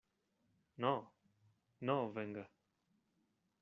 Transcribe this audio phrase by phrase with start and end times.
[0.77, 1.11] no.
[1.81, 2.49] no, venga.